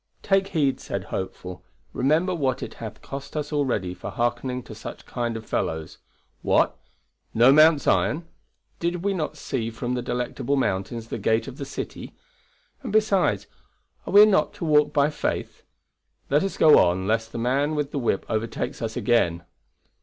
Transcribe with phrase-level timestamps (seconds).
[0.23, 1.63] "Take heed," said Hopeful,
[1.93, 5.99] "remember what it hath cost us already for hearkening to such kind of fellows.
[6.41, 6.75] What!
[7.35, 8.27] No Mount Zion!
[8.79, 12.15] Did we not see from the Delectable Mountains the gate of the City?
[12.81, 13.45] And, besides,
[14.07, 15.61] are we not to walk by faith?
[16.31, 19.43] Let us go on lest the man with the whip overtakes us again."